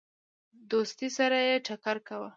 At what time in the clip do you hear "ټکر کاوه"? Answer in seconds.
1.67-2.29